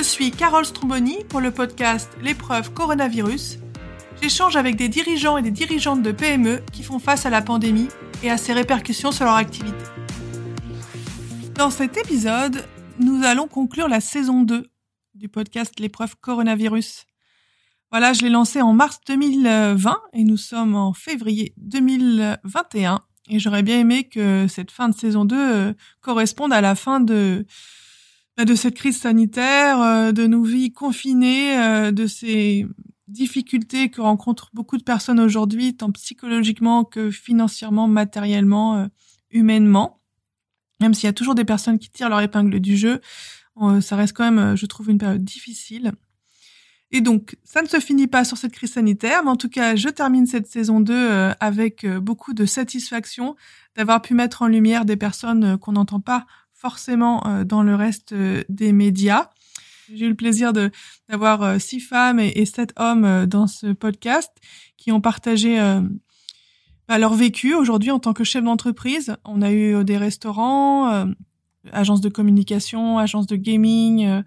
[0.00, 3.58] Je suis Carole Stromboni pour le podcast L'épreuve coronavirus.
[4.22, 7.88] J'échange avec des dirigeants et des dirigeantes de PME qui font face à la pandémie
[8.22, 9.76] et à ses répercussions sur leur activité.
[11.54, 12.64] Dans cet épisode,
[12.98, 14.70] nous allons conclure la saison 2
[15.16, 17.04] du podcast L'épreuve coronavirus.
[17.90, 23.02] Voilà, je l'ai lancé en mars 2020 et nous sommes en février 2021.
[23.28, 27.00] Et j'aurais bien aimé que cette fin de saison 2 euh, corresponde à la fin
[27.00, 27.44] de,
[28.44, 32.66] de cette crise sanitaire, euh, de nos vies confinées, euh, de ces
[33.08, 38.88] difficultés que rencontrent beaucoup de personnes aujourd'hui, tant psychologiquement que financièrement, matériellement,
[39.30, 40.00] humainement.
[40.80, 43.00] Même s'il y a toujours des personnes qui tirent leur épingle du jeu,
[43.80, 45.92] ça reste quand même, je trouve, une période difficile.
[46.92, 49.76] Et donc, ça ne se finit pas sur cette crise sanitaire, mais en tout cas,
[49.76, 53.36] je termine cette saison 2 euh, avec euh, beaucoup de satisfaction
[53.76, 56.26] d'avoir pu mettre en lumière des personnes euh, qu'on n'entend pas
[56.60, 58.14] forcément dans le reste
[58.48, 59.30] des médias.
[59.92, 60.70] J'ai eu le plaisir de
[61.08, 64.30] d'avoir six femmes et, sept hommes dans ce podcast
[64.76, 65.58] qui ont partagé
[66.86, 69.16] bah, leur vécu aujourd'hui en tant que chef d'entreprise.
[69.24, 71.06] On a eu des restaurants,
[71.72, 74.22] agences de communication, agences de gaming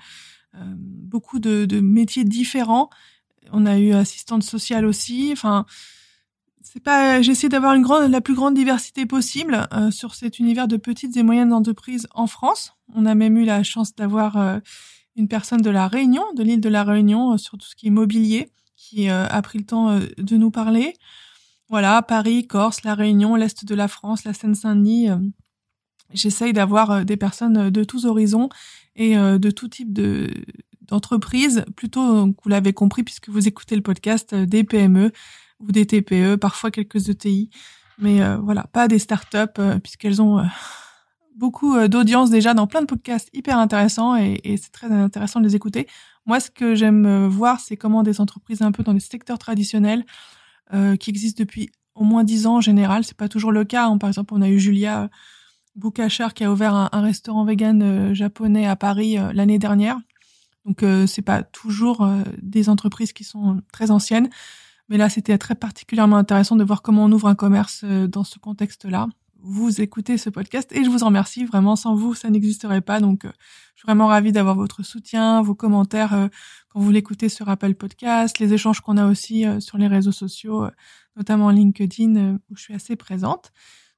[0.55, 2.89] euh, beaucoup de, de, métiers différents.
[3.51, 5.29] On a eu assistante sociale aussi.
[5.31, 5.65] Enfin,
[6.63, 7.21] c'est pas.
[7.21, 11.23] J'ai essayé d'avoir la plus grande diversité possible euh, sur cet univers de petites et
[11.23, 12.73] moyennes entreprises en France.
[12.95, 14.59] On a même eu la chance d'avoir euh,
[15.15, 17.91] une personne de la Réunion, de l'île de la Réunion, sur tout ce qui est
[17.91, 20.95] mobilier, qui a pris le temps de nous parler.
[21.69, 25.09] Voilà, Paris, Corse, la Réunion, l'est de la France, la Seine-Saint-Denis.
[26.13, 28.49] J'essaye d'avoir des personnes de tous horizons
[28.95, 30.31] et euh, de tout type de
[30.81, 35.13] d'entreprises, plutôt, vous l'avez compris puisque vous écoutez le podcast, euh, des PME
[35.63, 37.49] ou des TPE, parfois quelques ETI,
[37.97, 40.43] mais euh, voilà, pas des startups puisqu'elles ont
[41.35, 45.45] beaucoup d'audience déjà dans plein de podcasts hyper intéressants et, et c'est très intéressant de
[45.47, 45.87] les écouter.
[46.25, 50.05] Moi, ce que j'aime voir, c'est comment des entreprises un peu dans les secteurs traditionnels
[50.99, 53.85] qui existent depuis au moins dix ans en général, c'est pas toujours le cas.
[53.85, 53.97] Hein.
[53.97, 55.09] Par exemple, on a eu Julia
[55.75, 59.97] Bookachar qui a ouvert un, restaurant vegan euh, japonais à Paris euh, l'année dernière.
[60.65, 62.07] Donc euh, c'est pas toujours
[62.41, 64.29] des entreprises qui sont très anciennes,
[64.89, 68.39] mais là c'était très particulièrement intéressant de voir comment on ouvre un commerce dans ce
[68.39, 69.07] contexte-là.
[69.45, 71.75] Vous écoutez ce podcast et je vous en remercie vraiment.
[71.75, 73.01] Sans vous, ça n'existerait pas.
[73.01, 73.29] Donc je
[73.79, 76.29] suis vraiment ravie d'avoir votre soutien, vos commentaires
[76.69, 80.67] quand vous l'écoutez sur Apple Podcast, les échanges qu'on a aussi sur les réseaux sociaux,
[81.17, 83.51] notamment LinkedIn où je suis assez présente.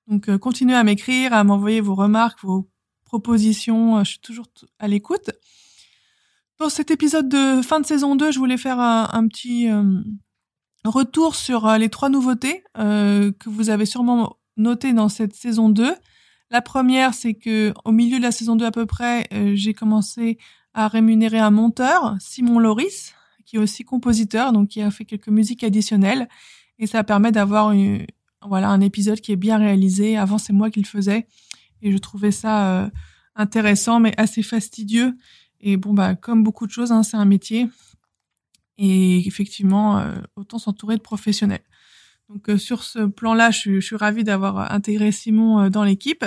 [0.07, 2.69] Donc euh, continuez à m'écrire, à m'envoyer vos remarques, vos
[3.05, 3.97] propositions.
[3.97, 4.47] Euh, je suis toujours
[4.79, 5.31] à l'écoute.
[6.57, 9.99] Pour cet épisode de fin de saison 2, je voulais faire un, petit euh,
[10.89, 15.93] retour sur les trois nouveautés que vous avez sûrement notées dans cette saison 2.
[16.51, 20.37] La première, c'est que au milieu de la saison 2 à peu près, j'ai commencé
[20.73, 23.13] à rémunérer un monteur, Simon Loris,
[23.45, 26.27] qui est aussi compositeur, donc qui a fait quelques musiques additionnelles.
[26.79, 27.73] Et ça permet d'avoir
[28.45, 30.17] voilà, un épisode qui est bien réalisé.
[30.17, 31.27] Avant, c'est moi qui le faisais.
[31.81, 32.89] Et je trouvais ça euh,
[33.35, 35.15] intéressant, mais assez fastidieux.
[35.61, 37.67] Et bon, bah, comme beaucoup de choses, hein, c'est un métier.
[38.77, 41.63] Et effectivement, euh, autant s'entourer de professionnels.
[42.29, 46.25] Donc, euh, sur ce plan-là, je, je, suis ravie d'avoir intégré Simon dans l'équipe.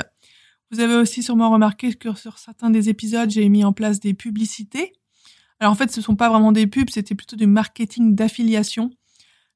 [0.70, 4.14] Vous avez aussi sûrement remarqué que sur certains des épisodes, j'ai mis en place des
[4.14, 4.92] publicités.
[5.60, 8.90] Alors en fait, ce sont pas vraiment des pubs, c'était plutôt du marketing d'affiliation.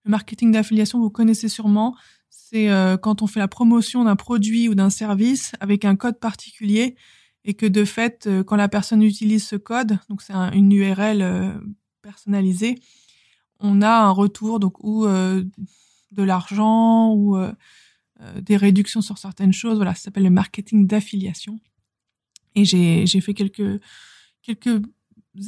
[0.05, 1.97] Le marketing d'affiliation, vous connaissez sûrement,
[2.29, 6.19] c'est euh, quand on fait la promotion d'un produit ou d'un service avec un code
[6.19, 6.97] particulier
[7.45, 11.23] et que de fait, euh, quand la personne utilise ce code, donc c'est une URL
[12.03, 12.79] euh, personnalisée,
[13.61, 17.37] on a un retour donc ou de l'argent ou
[18.41, 19.77] des réductions sur certaines choses.
[19.77, 21.61] Voilà, ça s'appelle le marketing d'affiliation.
[22.55, 23.81] Et j'ai fait quelques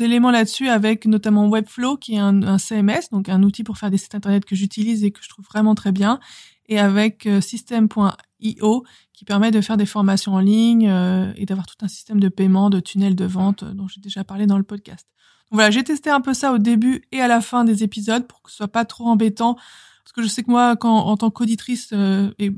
[0.01, 3.99] éléments là-dessus avec notamment Webflow qui est un, CMS, donc un outil pour faire des
[3.99, 6.21] sites internet que j'utilise et que je trouve vraiment très bien,
[6.67, 11.67] et avec euh, System.io qui permet de faire des formations en ligne euh, et d'avoir
[11.67, 14.59] tout un système de paiement, de tunnels de vente euh, dont j'ai déjà parlé dans
[14.59, 15.07] le podcast.
[15.51, 18.43] Voilà, j'ai testé un peu ça au début et à la fin des épisodes pour
[18.43, 19.57] que ce soit pas trop embêtant
[20.05, 21.93] parce que je sais que moi, en tant qu'auditrice
[22.39, 22.51] et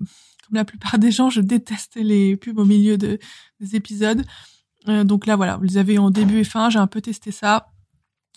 [0.47, 3.19] comme la plupart des gens, je déteste les pubs au milieu de,
[3.61, 4.25] des épisodes.
[4.87, 6.71] donc là, voilà, vous les avez en début et fin.
[6.71, 7.69] J'ai un peu testé ça.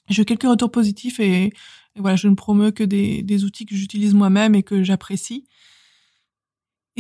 [0.10, 1.54] J'ai quelques retours positifs et,
[1.96, 5.46] voilà, je ne promeux que des, des outils que j'utilise moi-même et que j'apprécie.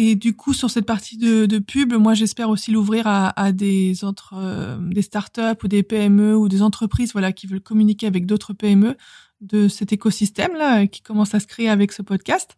[0.01, 4.33] Et du coup, sur cette partie de, pub, moi, j'espère aussi l'ouvrir à, des autres,
[4.37, 8.53] euh, des startups ou des PME ou des entreprises, voilà, qui veulent communiquer avec d'autres
[8.53, 8.95] PME
[9.41, 12.55] de cet écosystème là qui commence à se créer avec ce podcast.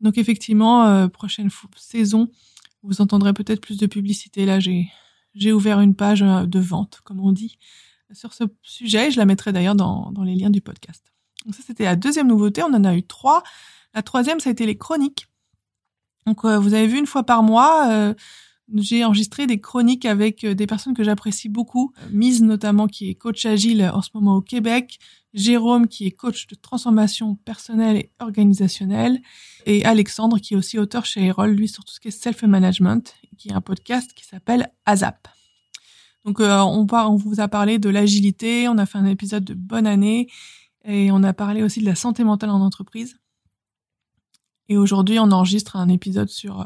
[0.00, 2.28] Donc effectivement, euh, prochaine saison,
[2.82, 4.44] vous entendrez peut-être plus de publicité.
[4.44, 4.88] Là, j'ai
[5.36, 7.56] j'ai ouvert une page euh, de vente, comme on dit,
[8.10, 9.12] sur ce sujet.
[9.12, 11.04] Je la mettrai d'ailleurs dans, dans les liens du podcast.
[11.44, 12.64] Donc ça, c'était la deuxième nouveauté.
[12.64, 13.44] On en a eu trois.
[13.94, 15.29] La troisième, ça a été les chroniques.
[16.26, 18.14] Donc, euh, vous avez vu une fois par mois, euh,
[18.74, 21.92] j'ai enregistré des chroniques avec euh, des personnes que j'apprécie beaucoup.
[22.10, 24.98] Mise notamment, qui est coach agile en ce moment au Québec.
[25.32, 29.20] Jérôme, qui est coach de transformation personnelle et organisationnelle.
[29.66, 33.14] Et Alexandre, qui est aussi auteur chez Erol, lui, sur tout ce qui est self-management,
[33.38, 35.28] qui a un podcast qui s'appelle ASAP.
[36.24, 39.86] Donc, on, on vous a parlé de l'agilité, on a fait un épisode de bonne
[39.86, 40.28] année,
[40.84, 43.19] et on a parlé aussi de la santé mentale en entreprise.
[44.70, 46.64] Et aujourd'hui, on enregistre un épisode sur euh,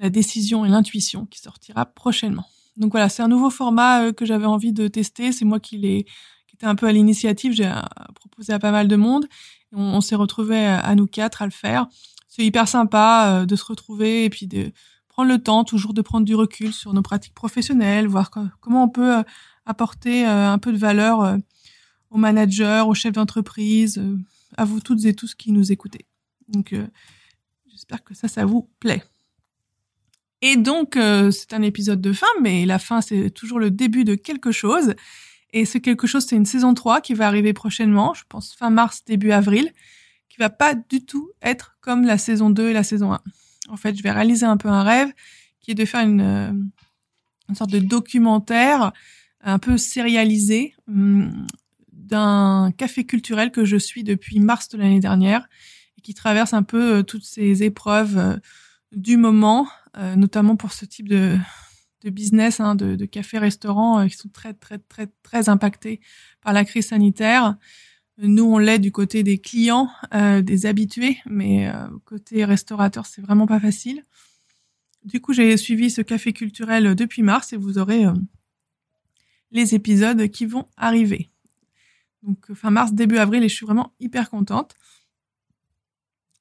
[0.00, 2.44] la décision et l'intuition qui sortira prochainement.
[2.76, 5.30] Donc voilà, c'est un nouveau format euh, que j'avais envie de tester.
[5.30, 6.04] C'est moi qui l'ai,
[6.48, 7.52] qui était un peu à l'initiative.
[7.52, 7.80] J'ai euh,
[8.16, 9.26] proposé à pas mal de monde.
[9.72, 11.86] On, s'est retrouvés à nous quatre à le faire.
[12.28, 14.72] C'est hyper sympa de se retrouver et puis de
[15.08, 18.88] prendre le temps toujours de prendre du recul sur nos pratiques professionnelles, voir comment on
[18.88, 19.22] peut
[19.66, 21.36] apporter un peu de valeur
[22.10, 24.00] aux managers, aux chefs d'entreprise,
[24.56, 26.06] à vous toutes et tous qui nous écoutez.
[26.48, 26.72] Donc
[27.76, 29.04] J'espère que ça, ça vous plaît.
[30.40, 34.04] Et donc, euh, c'est un épisode de fin, mais la fin, c'est toujours le début
[34.04, 34.94] de quelque chose.
[35.52, 38.70] Et ce quelque chose, c'est une saison 3 qui va arriver prochainement, je pense fin
[38.70, 39.70] mars, début avril,
[40.30, 43.20] qui va pas du tout être comme la saison 2 et la saison 1.
[43.68, 45.12] En fait, je vais réaliser un peu un rêve,
[45.60, 48.92] qui est de faire une, euh, sorte de documentaire
[49.42, 51.46] un peu sérialisé hum,
[51.92, 55.46] d'un café culturel que je suis depuis mars de l'année dernière
[56.06, 58.36] qui traverse un peu euh, toutes ces épreuves euh,
[58.92, 59.66] du moment,
[59.98, 61.36] euh, notamment pour ce type de,
[62.04, 66.00] business, hein, de, de café-restaurant, qui sont très, très, très, très impactés
[66.40, 67.56] par la crise sanitaire.
[68.18, 71.68] Nous, on l'est du côté des clients, des habitués, mais
[72.04, 74.04] côté restaurateur, c'est vraiment pas facile.
[75.04, 78.04] Du coup, j'ai suivi ce café culturel depuis mars et vous aurez
[79.50, 81.28] les épisodes qui vont arriver.
[82.22, 84.76] Donc fin mars, début avril, et je suis vraiment hyper contente.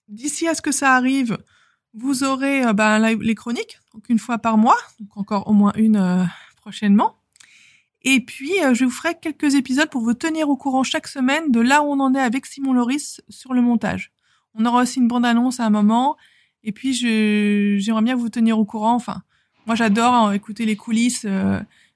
[0.08, 1.38] D'ici à ce que ça arrive,
[1.96, 5.74] vous aurez euh, ben, les chroniques, donc une fois par mois, donc encore au moins
[5.76, 6.24] une euh,
[6.58, 7.16] prochainement.
[8.04, 11.52] Et puis, euh, je vous ferai quelques épisodes pour vous tenir au courant chaque semaine
[11.52, 14.12] de là où on en est avec Simon Loris sur le montage.
[14.54, 16.18] On aura aussi une bande-annonce à un moment.
[16.64, 18.94] Et puis, j'aimerais bien vous tenir au courant.
[18.94, 19.24] Enfin,
[19.66, 21.26] moi, j'adore hein, écouter les coulisses,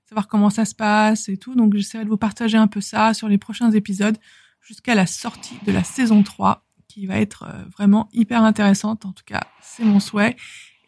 [0.05, 1.55] savoir comment ça se passe et tout.
[1.55, 4.17] Donc, j'essaierai de vous partager un peu ça sur les prochains épisodes
[4.61, 9.05] jusqu'à la sortie de la saison 3 qui va être euh, vraiment hyper intéressante.
[9.05, 10.35] En tout cas, c'est mon souhait.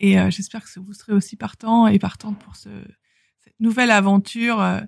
[0.01, 2.69] Et euh, j'espère que vous serez aussi partant et partante pour ce,
[3.39, 4.81] cette nouvelle aventure euh,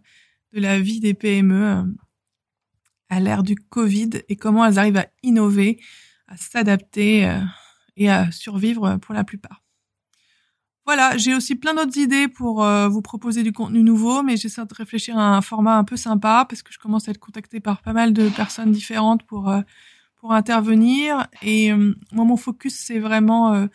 [0.52, 1.96] de la vie des PME
[3.10, 5.80] à l'ère du Covid et comment elles arrivent à innover,
[6.28, 7.32] à s'adapter
[7.96, 9.62] et à survivre pour la plupart.
[10.86, 14.74] Voilà, j'ai aussi plein d'autres idées pour vous proposer du contenu nouveau, mais j'essaie de
[14.74, 17.82] réfléchir à un format un peu sympa parce que je commence à être contactée par
[17.82, 19.54] pas mal de personnes différentes pour
[20.24, 21.28] pour intervenir.
[21.42, 23.68] Et euh, moi, mon focus, c'est vraiment euh,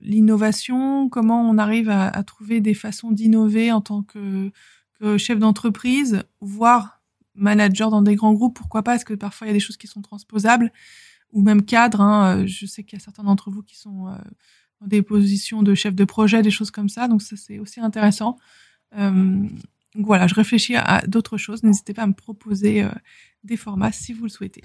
[0.00, 4.50] l'innovation, comment on arrive à, trouver des façons d'innover en tant que,
[5.18, 7.02] chef d'entreprise, voire
[7.34, 9.76] manager dans des grands groupes, pourquoi pas, parce que parfois il y a des choses
[9.76, 10.72] qui sont transposables,
[11.32, 12.00] ou même cadre.
[12.00, 12.46] Hein.
[12.46, 14.12] Je sais qu'il y a certains d'entre vous qui sont euh,
[14.80, 17.78] dans des positions de chef de projet, des choses comme ça, donc ça c'est aussi
[17.80, 18.38] intéressant.
[18.96, 19.46] Euh,
[19.96, 21.62] voilà, je réfléchis à, d'autres choses.
[21.62, 22.86] N'hésitez pas à me proposer
[23.44, 24.62] des formats si vous le souhaitez.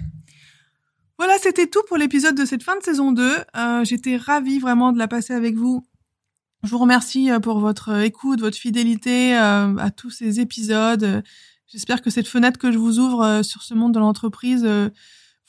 [1.18, 3.36] Voilà, c'était tout pour l'épisode de cette fin de saison 2.
[3.56, 5.86] Euh, J'étais ravie vraiment de la passer avec vous.
[6.66, 11.22] Je vous remercie euh, pour votre écoute, votre fidélité euh, à tous ces épisodes.
[11.68, 14.68] J'espère que cette fenêtre que je vous ouvre euh, sur ce monde de l'entreprise,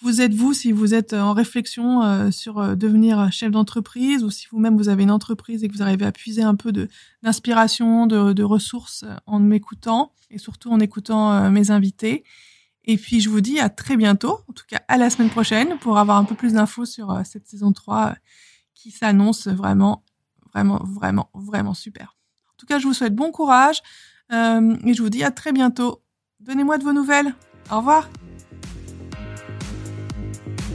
[0.02, 4.78] vous êtes vous si vous êtes en réflexion sur devenir chef d'entreprise ou si vous-même
[4.78, 6.72] vous avez une entreprise et que vous arrivez à puiser un peu
[7.24, 12.24] d'inspiration, de, ressources en m'écoutant et surtout en écoutant mes invités.
[12.88, 15.78] Et puis je vous dis à très bientôt, en tout cas à la semaine prochaine,
[15.80, 18.14] pour avoir un peu plus d'infos sur euh, cette saison 3 euh,
[18.74, 20.06] qui s'annonce vraiment,
[20.54, 22.16] vraiment, vraiment, vraiment super.
[22.50, 23.82] En tout cas, je vous souhaite bon courage
[24.32, 26.02] euh, et je vous dis à très bientôt.
[26.40, 27.36] Donnez-moi de vos nouvelles.
[27.70, 28.10] Au revoir.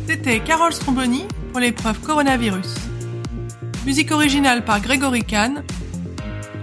[0.07, 2.75] C'était Carole Stromboni pour l'épreuve coronavirus.
[3.87, 5.65] Musique originale par Grégory Kahn.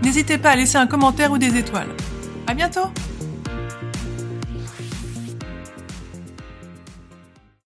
[0.04, 1.90] N'hésitez pas à laisser un commentaire ou des étoiles.
[2.46, 2.92] À bientôt!